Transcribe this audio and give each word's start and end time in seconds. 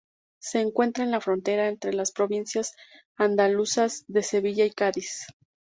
Se 0.39 0.59
encuentra 0.61 1.03
en 1.03 1.11
la 1.11 1.21
frontera 1.21 1.67
entre 1.67 1.93
las 1.93 2.11
provincias 2.11 2.73
andaluzas 3.17 4.03
de 4.07 4.23
Sevilla 4.23 4.65
y 4.65 4.71
Cádiz. 4.71 5.27